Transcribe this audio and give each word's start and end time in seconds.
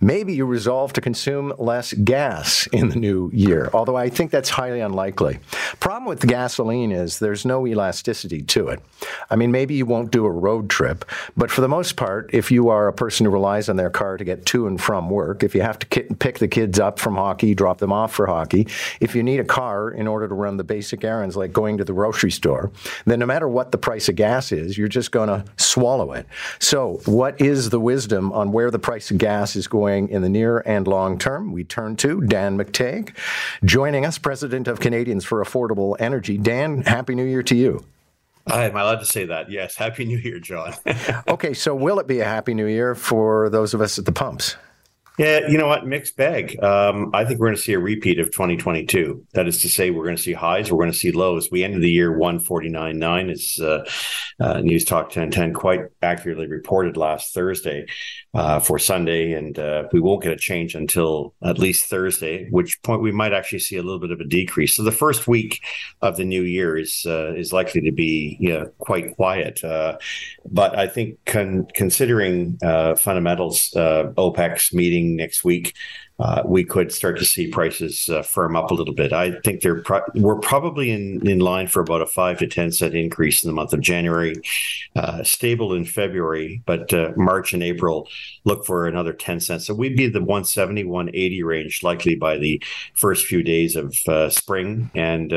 maybe 0.00 0.34
you 0.34 0.46
resolve 0.46 0.92
to 0.94 1.00
consume 1.00 1.52
less 1.58 1.92
gas 1.92 2.66
in 2.68 2.88
the 2.88 2.96
new 2.96 3.30
year, 3.32 3.70
although 3.74 3.96
I 3.96 4.08
think 4.08 4.30
that's 4.30 4.48
highly 4.48 4.80
unlikely. 4.80 5.38
Problem 5.78 6.06
with 6.06 6.26
gasoline 6.26 6.92
is 6.92 7.18
there's 7.18 7.44
no 7.44 7.66
elasticity 7.66 8.42
to 8.42 8.68
it. 8.68 8.80
I 9.28 9.36
mean, 9.36 9.52
maybe 9.52 9.74
you 9.74 9.86
won't 9.86 10.10
do 10.10 10.24
a 10.24 10.30
road 10.30 10.70
trip, 10.70 11.04
but 11.36 11.50
for 11.50 11.60
the 11.60 11.68
most 11.68 11.96
part, 11.96 12.30
if 12.32 12.50
you 12.50 12.68
are 12.68 12.88
a 12.88 12.92
person 12.92 13.26
who 13.26 13.30
relies 13.30 13.68
on 13.68 13.76
their 13.76 13.90
car 13.90 14.16
to 14.16 14.24
get 14.24 14.46
to 14.46 14.66
and 14.66 14.80
from 14.80 15.10
work, 15.10 15.42
if 15.42 15.54
you 15.54 15.62
have 15.62 15.78
to 15.80 15.86
pick 15.86 16.38
the 16.38 16.48
kids 16.48 16.78
up 16.78 16.98
from 16.98 17.14
hockey, 17.14 17.54
drop 17.54 17.78
them 17.78 17.92
off 17.92 18.12
for 18.12 18.26
hockey, 18.26 18.66
if 19.00 19.14
you 19.14 19.22
need 19.22 19.40
a 19.40 19.44
car 19.44 19.90
in 19.90 20.06
order 20.06 20.26
to 20.26 20.34
run 20.34 20.56
the 20.56 20.64
basic 20.64 21.04
errands 21.04 21.36
like 21.36 21.52
going 21.52 21.76
to 21.78 21.84
the 21.84 21.92
grocery 21.92 22.30
store, 22.30 22.70
then 23.04 23.18
no 23.18 23.26
matter 23.26 23.48
what 23.48 23.72
the 23.72 23.78
price 23.78 24.08
of 24.08 24.16
gas 24.16 24.52
is, 24.52 24.78
you're 24.78 24.88
just 24.88 25.10
going 25.10 25.28
to 25.28 25.44
swallow 25.56 26.12
it. 26.12 26.26
So, 26.58 27.00
what 27.04 27.40
is 27.40 27.70
the 27.70 27.80
wisdom 27.80 28.32
on 28.32 28.52
where 28.52 28.70
the 28.70 28.78
price 28.78 29.10
of 29.10 29.18
gas 29.18 29.56
is 29.56 29.66
going 29.66 29.89
in 29.90 30.22
the 30.22 30.28
near 30.28 30.58
and 30.58 30.86
long 30.86 31.18
term? 31.18 31.52
We 31.52 31.64
turn 31.64 31.96
to 31.96 32.20
Dan 32.20 32.56
McTeague, 32.56 33.14
joining 33.64 34.04
us, 34.04 34.18
president 34.18 34.68
of 34.68 34.80
Canadians 34.80 35.24
for 35.24 35.42
Affordable 35.42 35.96
Energy. 35.98 36.38
Dan, 36.38 36.82
Happy 36.82 37.14
New 37.14 37.24
Year 37.24 37.42
to 37.42 37.56
you. 37.56 37.84
Hi, 38.48 38.66
am 38.66 38.76
I 38.76 38.80
allowed 38.80 39.00
to 39.00 39.04
say 39.04 39.26
that? 39.26 39.50
Yes. 39.50 39.76
Happy 39.76 40.04
New 40.04 40.18
Year, 40.18 40.40
John. 40.40 40.74
okay, 41.28 41.54
so 41.54 41.74
will 41.74 41.98
it 42.00 42.06
be 42.06 42.20
a 42.20 42.24
Happy 42.24 42.54
New 42.54 42.66
Year 42.66 42.94
for 42.94 43.50
those 43.50 43.74
of 43.74 43.80
us 43.80 43.98
at 43.98 44.04
the 44.04 44.12
pumps? 44.12 44.56
Yeah, 45.18 45.48
you 45.48 45.58
know 45.58 45.66
what? 45.66 45.86
Mixed 45.86 46.16
bag. 46.16 46.62
Um, 46.62 47.10
I 47.12 47.26
think 47.26 47.40
we're 47.40 47.48
going 47.48 47.56
to 47.56 47.62
see 47.62 47.74
a 47.74 47.78
repeat 47.78 48.18
of 48.18 48.28
2022. 48.32 49.26
That 49.34 49.46
is 49.48 49.60
to 49.62 49.68
say, 49.68 49.90
we're 49.90 50.04
going 50.04 50.16
to 50.16 50.22
see 50.22 50.32
highs, 50.32 50.72
we're 50.72 50.78
going 50.78 50.92
to 50.92 50.96
see 50.96 51.12
lows. 51.12 51.50
We 51.50 51.62
ended 51.62 51.82
the 51.82 51.90
year 51.90 52.16
149.9, 52.16 53.30
as 53.30 53.60
uh, 53.60 53.84
uh, 54.42 54.60
News 54.62 54.84
Talk 54.86 55.06
1010 55.06 55.52
quite 55.52 55.80
accurately 56.00 56.46
reported 56.46 56.96
last 56.96 57.34
Thursday 57.34 57.84
uh, 58.32 58.60
for 58.60 58.78
Sunday, 58.78 59.32
and 59.32 59.58
uh, 59.58 59.88
we 59.92 60.00
won't 60.00 60.22
get 60.22 60.32
a 60.32 60.36
change 60.36 60.74
until 60.74 61.34
at 61.42 61.58
least 61.58 61.90
Thursday, 61.90 62.48
which 62.50 62.80
point 62.82 63.02
we 63.02 63.12
might 63.12 63.34
actually 63.34 63.58
see 63.58 63.76
a 63.76 63.82
little 63.82 63.98
bit 63.98 64.12
of 64.12 64.20
a 64.20 64.24
decrease. 64.24 64.74
So 64.74 64.82
the 64.82 64.92
first 64.92 65.28
week 65.28 65.60
of 66.00 66.16
the 66.16 66.24
new 66.24 66.42
year 66.42 66.78
is 66.78 67.04
uh, 67.06 67.34
is 67.34 67.52
likely 67.52 67.82
to 67.82 67.92
be 67.92 68.38
you 68.40 68.50
know, 68.50 68.70
quite 68.78 69.14
quiet. 69.16 69.62
Uh, 69.62 69.98
but 70.46 70.78
I 70.78 70.86
think 70.86 71.18
con- 71.26 71.66
considering 71.74 72.58
fundamentals, 72.96 73.70
OPEC's 73.74 74.72
meeting 74.72 75.09
next 75.16 75.44
week 75.44 75.74
uh, 76.20 76.42
we 76.44 76.62
could 76.62 76.92
start 76.92 77.18
to 77.18 77.24
see 77.24 77.48
prices 77.48 78.08
uh, 78.10 78.20
firm 78.20 78.54
up 78.54 78.70
a 78.70 78.74
little 78.74 78.94
bit. 78.94 79.12
I 79.12 79.40
think 79.40 79.62
they're 79.62 79.80
pro- 79.80 80.02
we're 80.14 80.38
probably 80.38 80.90
in, 80.90 81.26
in 81.26 81.38
line 81.38 81.66
for 81.66 81.80
about 81.80 82.02
a 82.02 82.06
five 82.06 82.38
to 82.38 82.46
ten 82.46 82.70
cent 82.72 82.94
increase 82.94 83.42
in 83.42 83.48
the 83.48 83.54
month 83.54 83.72
of 83.72 83.80
January, 83.80 84.34
uh, 84.96 85.22
stable 85.22 85.72
in 85.72 85.86
February, 85.86 86.62
but 86.66 86.92
uh, 86.92 87.12
March 87.16 87.54
and 87.54 87.62
April 87.62 88.06
look 88.44 88.66
for 88.66 88.86
another 88.86 89.14
ten 89.14 89.40
cents. 89.40 89.66
So 89.66 89.74
we'd 89.74 89.96
be 89.96 90.08
the 90.08 90.20
170, 90.20 90.84
180 90.84 91.42
range 91.42 91.82
likely 91.82 92.16
by 92.16 92.36
the 92.36 92.62
first 92.94 93.26
few 93.26 93.42
days 93.42 93.74
of 93.74 93.96
uh, 94.06 94.28
spring, 94.28 94.90
and 94.94 95.32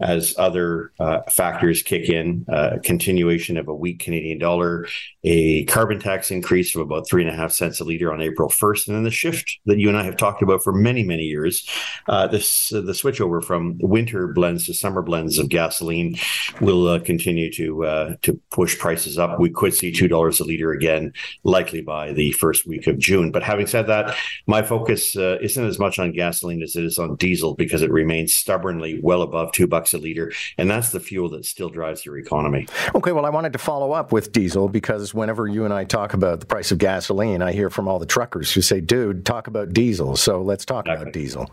as 0.00 0.34
other 0.38 0.92
factors 1.30 1.82
kick 1.82 2.10
in, 2.10 2.44
continuation 2.84 3.56
of 3.56 3.68
a 3.68 3.74
weak 3.74 4.00
Canadian 4.00 4.38
dollar, 4.38 4.86
a 5.24 5.64
carbon 5.64 5.98
tax 5.98 6.30
increase 6.30 6.74
of 6.74 6.82
about 6.82 7.08
three 7.08 7.22
and 7.22 7.30
a 7.30 7.36
half 7.36 7.52
cents 7.52 7.80
a 7.80 7.84
liter 7.84 8.12
on 8.12 8.20
April 8.20 8.48
1st, 8.48 8.88
and 8.88 8.96
then 8.96 9.04
the 9.04 9.10
shift 9.10 9.58
that 9.66 9.78
you 9.78 9.88
and 9.88 9.96
I 9.96 10.09
have 10.10 10.18
talked 10.18 10.42
about 10.42 10.62
for 10.62 10.72
many, 10.72 11.02
many 11.04 11.22
years. 11.22 11.68
Uh, 12.08 12.26
this 12.26 12.72
uh, 12.72 12.80
the 12.80 12.92
switchover 12.92 13.42
from 13.42 13.78
winter 13.78 14.26
blends 14.26 14.66
to 14.66 14.74
summer 14.74 15.02
blends 15.02 15.38
of 15.38 15.48
gasoline 15.48 16.16
will 16.60 16.88
uh, 16.88 16.98
continue 17.00 17.52
to 17.52 17.84
uh, 17.84 18.14
to 18.22 18.40
push 18.50 18.78
prices 18.78 19.18
up. 19.18 19.38
We 19.38 19.50
could 19.50 19.74
see 19.74 19.92
two 19.92 20.08
dollars 20.08 20.40
a 20.40 20.44
liter 20.44 20.72
again, 20.72 21.12
likely 21.44 21.80
by 21.80 22.12
the 22.12 22.32
first 22.32 22.66
week 22.66 22.86
of 22.86 22.98
June. 22.98 23.30
But 23.30 23.42
having 23.42 23.66
said 23.66 23.86
that, 23.86 24.16
my 24.46 24.62
focus 24.62 25.16
uh, 25.16 25.38
isn't 25.40 25.64
as 25.64 25.78
much 25.78 25.98
on 25.98 26.12
gasoline 26.12 26.62
as 26.62 26.76
it 26.76 26.84
is 26.84 26.98
on 26.98 27.16
diesel 27.16 27.54
because 27.54 27.82
it 27.82 27.90
remains 27.90 28.34
stubbornly 28.34 29.00
well 29.02 29.22
above 29.22 29.52
two 29.52 29.66
bucks 29.66 29.94
a 29.94 29.98
liter, 29.98 30.32
and 30.58 30.70
that's 30.70 30.90
the 30.90 31.00
fuel 31.00 31.28
that 31.30 31.44
still 31.44 31.68
drives 31.68 32.04
your 32.04 32.18
economy. 32.18 32.66
Okay, 32.94 33.12
well, 33.12 33.26
I 33.26 33.30
wanted 33.30 33.52
to 33.52 33.58
follow 33.58 33.92
up 33.92 34.12
with 34.12 34.32
diesel 34.32 34.68
because 34.68 35.14
whenever 35.14 35.46
you 35.46 35.64
and 35.64 35.72
I 35.72 35.84
talk 35.84 36.14
about 36.14 36.40
the 36.40 36.46
price 36.46 36.70
of 36.70 36.78
gasoline, 36.78 37.42
I 37.42 37.52
hear 37.52 37.70
from 37.70 37.88
all 37.88 37.98
the 37.98 38.06
truckers 38.06 38.52
who 38.52 38.60
say, 38.60 38.80
"Dude, 38.80 39.24
talk 39.24 39.46
about 39.46 39.72
diesel." 39.72 39.99
Diesel. 40.00 40.16
So 40.16 40.42
let's 40.42 40.64
talk 40.64 40.86
about 40.86 41.12
diesel. 41.12 41.50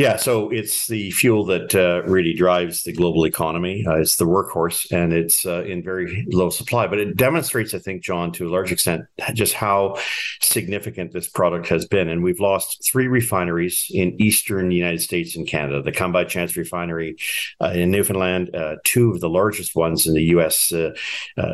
Yeah, 0.00 0.16
so 0.16 0.48
it's 0.48 0.86
the 0.86 1.10
fuel 1.10 1.44
that 1.44 1.74
uh, 1.74 2.08
really 2.10 2.32
drives 2.32 2.84
the 2.84 2.92
global 2.94 3.26
economy. 3.26 3.84
Uh, 3.86 3.96
it's 3.96 4.16
the 4.16 4.24
workhorse, 4.24 4.90
and 4.90 5.12
it's 5.12 5.44
uh, 5.44 5.62
in 5.64 5.82
very 5.82 6.26
low 6.30 6.48
supply. 6.48 6.86
But 6.86 7.00
it 7.00 7.18
demonstrates, 7.18 7.74
I 7.74 7.80
think, 7.80 8.02
John, 8.02 8.32
to 8.32 8.48
a 8.48 8.50
large 8.50 8.72
extent, 8.72 9.04
just 9.34 9.52
how 9.52 9.98
significant 10.40 11.12
this 11.12 11.28
product 11.28 11.68
has 11.68 11.84
been. 11.84 12.08
And 12.08 12.22
we've 12.22 12.40
lost 12.40 12.82
three 12.90 13.08
refineries 13.08 13.88
in 13.90 14.18
eastern 14.18 14.70
United 14.70 15.02
States 15.02 15.36
and 15.36 15.46
Canada: 15.46 15.82
the 15.82 15.92
Come 15.92 16.12
By 16.12 16.24
Chance 16.24 16.56
refinery 16.56 17.16
uh, 17.60 17.72
in 17.74 17.90
Newfoundland, 17.90 18.56
uh, 18.56 18.76
two 18.84 19.10
of 19.10 19.20
the 19.20 19.28
largest 19.28 19.76
ones 19.76 20.06
in 20.06 20.14
the 20.14 20.24
U.S. 20.32 20.72
Uh, 20.72 20.92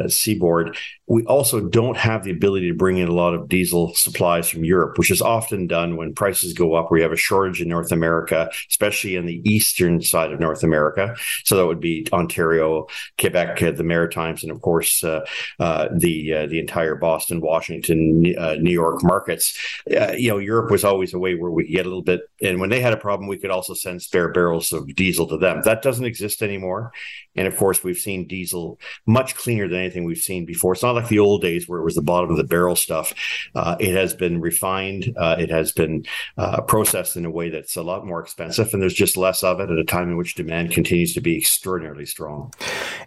seaboard, 0.06 0.78
we 1.08 1.24
also 1.26 1.60
don't 1.60 1.96
have 1.96 2.24
the 2.24 2.32
ability 2.32 2.68
to 2.68 2.76
bring 2.76 2.96
in 2.96 3.08
a 3.08 3.14
lot 3.14 3.34
of 3.34 3.48
diesel 3.48 3.94
supplies 3.94 4.48
from 4.48 4.64
Europe, 4.64 4.98
which 4.98 5.10
is 5.10 5.22
often 5.22 5.68
done 5.68 5.96
when 5.96 6.14
prices 6.14 6.52
go 6.52 6.74
up. 6.74 6.90
We 6.90 7.02
have 7.02 7.12
a 7.12 7.16
shortage 7.16 7.62
in 7.62 7.68
North 7.68 7.92
America, 7.92 8.35
especially 8.70 9.16
in 9.16 9.26
the 9.26 9.40
eastern 9.44 10.00
side 10.00 10.32
of 10.32 10.40
North 10.40 10.62
America. 10.62 11.14
So 11.44 11.56
that 11.56 11.66
would 11.66 11.80
be 11.80 12.06
Ontario, 12.12 12.86
Quebec, 13.18 13.62
uh, 13.62 13.70
the 13.72 13.84
Maritimes, 13.84 14.42
and 14.42 14.52
of 14.52 14.60
course 14.60 15.02
uh, 15.04 15.24
uh, 15.58 15.88
the 15.94 16.46
the 16.46 16.58
entire 16.58 16.94
Boston, 16.94 17.40
Washington, 17.40 18.20
New 18.20 18.76
York 18.84 19.02
markets. 19.02 19.58
You 19.86 20.30
know, 20.30 20.38
Europe 20.38 20.70
was 20.70 20.84
always 20.84 21.14
a 21.14 21.18
way 21.18 21.34
where 21.34 21.50
we 21.50 21.64
could 21.64 21.72
get 21.72 21.86
a 21.86 21.88
little 21.88 22.02
bit, 22.02 22.20
and 22.42 22.60
when 22.60 22.70
they 22.70 22.80
had 22.80 22.92
a 22.92 22.96
problem, 22.96 23.28
we 23.28 23.38
could 23.38 23.50
also 23.50 23.74
send 23.74 24.02
spare 24.02 24.28
barrels 24.28 24.72
of 24.72 24.94
diesel 24.94 25.26
to 25.28 25.38
them. 25.38 25.62
That 25.64 25.82
doesn't 25.82 26.04
exist 26.04 26.42
anymore. 26.42 26.92
And 27.36 27.46
of 27.46 27.56
course, 27.56 27.84
we've 27.84 27.98
seen 27.98 28.26
diesel 28.26 28.80
much 29.06 29.34
cleaner 29.34 29.68
than 29.68 29.80
anything 29.80 30.04
we've 30.04 30.18
seen 30.18 30.46
before. 30.46 30.72
It's 30.72 30.82
not 30.82 30.94
like 30.94 31.08
the 31.08 31.18
old 31.18 31.42
days 31.42 31.68
where 31.68 31.80
it 31.80 31.84
was 31.84 31.94
the 31.94 32.02
bottom 32.02 32.30
of 32.30 32.36
the 32.36 32.44
barrel 32.44 32.76
stuff. 32.76 33.14
Uh, 33.54 33.76
it 33.78 33.94
has 33.94 34.14
been 34.14 34.40
refined. 34.40 35.14
Uh, 35.16 35.36
it 35.38 35.50
has 35.50 35.72
been 35.72 36.04
uh, 36.38 36.62
processed 36.62 37.16
in 37.16 37.26
a 37.26 37.30
way 37.30 37.50
that's 37.50 37.76
a 37.76 37.82
lot 37.82 38.06
more 38.06 38.15
expensive, 38.20 38.72
and 38.72 38.82
there's 38.82 38.94
just 38.94 39.16
less 39.16 39.42
of 39.42 39.60
it 39.60 39.70
at 39.70 39.78
a 39.78 39.84
time 39.84 40.08
in 40.10 40.16
which 40.16 40.34
demand 40.34 40.72
continues 40.72 41.14
to 41.14 41.20
be 41.20 41.36
extraordinarily 41.36 42.06
strong. 42.06 42.52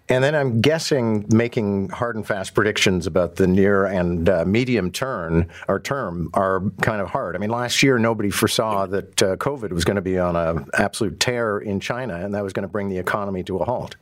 And 0.07 0.23
then 0.23 0.35
I'm 0.35 0.61
guessing 0.61 1.25
making 1.29 1.89
hard 1.89 2.15
and 2.15 2.25
fast 2.25 2.53
predictions 2.53 3.07
about 3.07 3.35
the 3.35 3.47
near 3.47 3.85
and 3.85 4.27
uh, 4.29 4.45
medium 4.45 4.91
term 4.91 5.47
or 5.67 5.79
term 5.79 6.29
are 6.33 6.61
kind 6.81 7.01
of 7.01 7.09
hard. 7.09 7.35
I 7.35 7.39
mean, 7.39 7.49
last 7.49 7.83
year 7.83 7.99
nobody 7.99 8.29
foresaw 8.29 8.85
that 8.87 9.21
uh, 9.21 9.35
COVID 9.37 9.71
was 9.71 9.85
going 9.85 9.95
to 9.95 10.01
be 10.01 10.17
on 10.17 10.35
an 10.35 10.65
absolute 10.77 11.19
tear 11.19 11.59
in 11.59 11.79
China, 11.79 12.15
and 12.15 12.33
that 12.33 12.43
was 12.43 12.53
going 12.53 12.63
to 12.63 12.71
bring 12.71 12.89
the 12.89 12.97
economy 12.97 13.43
to 13.43 13.57
a 13.57 13.65
halt. 13.65 13.95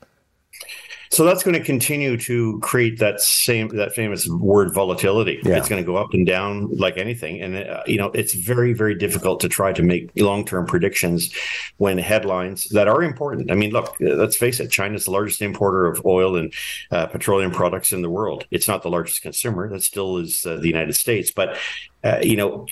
So 1.18 1.24
that's 1.24 1.42
going 1.42 1.56
to 1.56 1.64
continue 1.64 2.16
to 2.16 2.60
create 2.60 3.00
that 3.00 3.20
same 3.20 3.70
that 3.70 3.96
famous 3.96 4.28
word 4.28 4.72
volatility. 4.72 5.40
Yeah. 5.44 5.58
It's 5.58 5.68
going 5.68 5.82
to 5.82 5.86
go 5.86 5.96
up 5.96 6.14
and 6.14 6.28
down 6.28 6.70
like 6.78 6.96
anything, 6.98 7.42
and 7.42 7.58
uh, 7.58 7.82
you 7.88 7.98
know 7.98 8.12
it's 8.12 8.36
very 8.36 8.72
very 8.74 8.94
difficult 8.94 9.40
to 9.40 9.50
try 9.50 9.74
to 9.74 9.82
make 9.82 10.12
long 10.16 10.46
term 10.46 10.68
predictions 10.68 11.34
when 11.78 11.98
headlines 11.98 12.66
that 12.66 12.88
are 12.88 13.02
important. 13.02 13.50
I 13.50 13.56
mean, 13.56 13.72
look, 13.72 13.96
uh, 14.00 14.14
let's 14.14 14.36
face 14.36 14.60
it, 14.60 14.70
China's 14.70 15.06
the 15.06 15.12
largest 15.12 15.42
importer 15.42 15.88
of 15.88 16.06
oil 16.06 16.36
and 16.36 16.54
uh, 16.92 17.08
petroleum 17.08 17.50
products 17.50 17.92
in 17.92 18.04
the 18.04 18.12
world. 18.12 18.46
It's 18.52 18.68
not 18.68 18.84
the 18.84 18.92
largest 18.92 19.24
consumer. 19.24 19.68
That 19.68 19.82
still 19.82 20.18
is 20.18 20.46
uh, 20.46 20.58
the 20.58 20.68
United 20.68 20.94
States, 20.94 21.32
but 21.32 21.58
uh, 22.04 22.20
you 22.22 22.36
know 22.36 22.68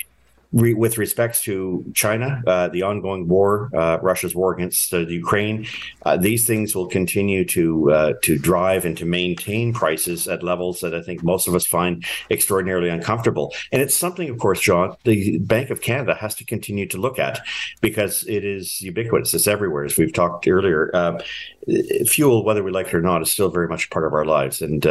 re- 0.53 0.73
with 0.73 0.97
respects 0.97 1.41
to 1.43 1.85
China, 1.93 2.41
uh, 2.47 2.67
the 2.69 2.81
ongoing 2.81 3.27
war, 3.27 3.69
uh, 3.75 3.97
Russia's 4.01 4.35
war 4.35 4.53
against 4.53 4.93
uh, 4.93 4.99
Ukraine, 4.99 5.67
uh, 6.05 6.17
these 6.17 6.45
things 6.45 6.75
will 6.75 6.87
continue 6.87 7.45
to 7.45 7.91
uh, 7.91 8.13
to 8.23 8.37
drive 8.37 8.85
and 8.85 8.97
to 8.97 9.05
maintain 9.05 9.73
prices 9.73 10.27
at 10.27 10.43
levels 10.43 10.79
that 10.81 10.93
I 10.93 11.01
think 11.01 11.23
most 11.23 11.47
of 11.47 11.55
us 11.55 11.65
find 11.65 12.03
extraordinarily 12.29 12.89
uncomfortable. 12.89 13.53
And 13.71 13.81
it's 13.81 13.95
something, 13.95 14.29
of 14.29 14.37
course, 14.37 14.59
John, 14.59 14.95
the 15.03 15.37
Bank 15.39 15.69
of 15.69 15.81
Canada 15.81 16.15
has 16.15 16.35
to 16.35 16.45
continue 16.45 16.87
to 16.87 16.97
look 16.97 17.19
at 17.19 17.41
because 17.81 18.23
it 18.23 18.43
is 18.43 18.81
ubiquitous. 18.81 19.33
It's 19.33 19.47
everywhere, 19.47 19.85
as 19.85 19.97
we've 19.97 20.13
talked 20.13 20.47
earlier. 20.47 20.91
Uh, 21.69 22.05
fuel, 22.05 22.43
whether 22.43 22.63
we 22.63 22.71
like 22.71 22.87
it 22.87 22.95
or 22.95 23.01
not, 23.01 23.21
is 23.21 23.31
still 23.31 23.49
very 23.49 23.67
much 23.67 23.89
part 23.89 24.05
of 24.05 24.13
our 24.13 24.25
lives. 24.25 24.61
And 24.61 24.85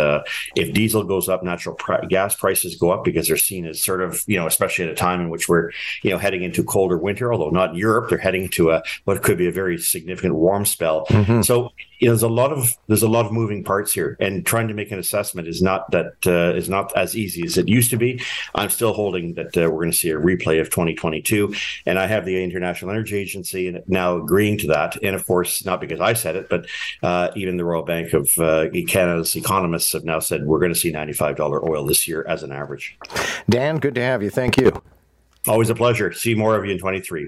if 0.57 0.73
diesel 0.75 1.05
goes 1.05 1.29
up, 1.29 1.43
natural 1.43 1.75
pr- 1.75 2.05
gas 2.09 2.35
prices 2.35 2.77
go 2.77 2.91
up 2.91 3.05
because 3.05 3.29
they're 3.29 3.37
seen 3.37 3.67
as 3.67 3.83
sort 3.83 4.03
of, 4.03 4.23
you 4.27 4.39
know, 4.39 4.47
especially 4.47 4.85
at 4.85 4.91
a 4.91 4.95
time 4.95 5.21
in 5.21 5.31
which 5.31 5.49
we're 5.49 5.55
we're 5.55 5.71
you 6.03 6.11
know 6.11 6.19
heading 6.19 6.43
into 6.43 6.65
colder 6.65 6.99
winter, 6.99 7.33
although 7.33 7.51
not 7.51 7.71
in 7.71 7.77
Europe. 7.77 8.09
They're 8.09 8.19
heading 8.19 8.49
to 8.51 8.71
a 8.71 8.83
what 9.05 9.23
could 9.23 9.39
be 9.39 9.47
a 9.47 9.53
very 9.53 9.79
significant 9.79 10.35
warm 10.35 10.65
spell. 10.67 11.07
Mm-hmm. 11.07 11.43
So 11.43 11.71
you 12.05 12.11
know, 12.11 12.13
there's 12.13 12.23
a 12.23 12.29
lot 12.29 12.53
of 12.53 12.71
there's 12.87 13.03
a 13.03 13.09
lot 13.09 13.25
of 13.25 13.33
moving 13.33 13.65
parts 13.65 13.91
here, 13.91 14.19
and 14.21 14.45
trying 14.45 14.69
to 14.69 14.75
make 14.75 14.93
an 14.93 14.99
assessment 14.99 15.49
is 15.49 15.63
not 15.63 15.91
that 15.93 16.13
uh, 16.27 16.55
is 16.55 16.69
not 16.69 16.95
as 16.95 17.17
easy 17.17 17.47
as 17.47 17.57
it 17.57 17.67
used 17.67 17.89
to 17.93 17.97
be. 17.97 18.21
I'm 18.55 18.69
still 18.69 18.93
holding 18.93 19.33
that 19.35 19.57
uh, 19.57 19.71
we're 19.71 19.81
going 19.81 19.91
to 19.91 19.97
see 19.97 20.11
a 20.11 20.19
replay 20.19 20.61
of 20.61 20.69
2022, 20.69 21.55
and 21.87 21.99
I 21.99 22.07
have 22.07 22.27
the 22.27 22.45
International 22.45 22.91
Energy 22.91 23.17
Agency 23.17 23.75
now 23.87 24.19
agreeing 24.19 24.59
to 24.59 24.67
that. 24.67 25.03
And 25.03 25.17
of 25.17 25.27
course, 25.27 25.65
not 25.65 25.81
because 25.81 25.99
I 25.99 26.13
said 26.13 26.37
it, 26.37 26.51
but 26.51 26.67
uh, 27.03 27.31
even 27.37 27.57
the 27.57 27.65
Royal 27.65 27.85
Bank 27.85 28.13
of 28.13 28.31
uh, 28.39 28.67
Canada's 28.87 29.35
economists 29.35 29.95
have 29.95 30.05
now 30.05 30.19
said 30.19 30.45
we're 30.45 30.61
going 30.61 30.75
to 30.75 30.79
see 30.79 30.93
$95 30.93 31.67
oil 31.67 31.87
this 31.87 32.07
year 32.07 32.27
as 32.29 32.43
an 32.43 32.53
average. 32.53 32.99
Dan, 33.49 33.79
good 33.79 33.95
to 33.95 34.03
have 34.03 34.23
you. 34.23 34.29
Thank 34.29 34.59
you. 34.59 34.73
Always 35.47 35.69
a 35.69 35.75
pleasure. 35.75 36.11
See 36.13 36.35
more 36.35 36.57
of 36.57 36.65
you 36.65 36.73
in 36.73 36.79
23. 36.79 37.23